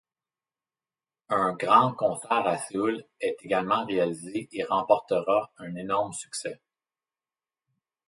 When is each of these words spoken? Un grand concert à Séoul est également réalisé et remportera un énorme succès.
Un 1.29 1.53
grand 1.53 1.91
concert 1.93 2.47
à 2.47 2.57
Séoul 2.57 3.03
est 3.19 3.37
également 3.43 3.85
réalisé 3.85 4.49
et 4.51 4.63
remportera 4.63 5.53
un 5.59 5.75
énorme 5.75 6.11
succès. 6.11 6.59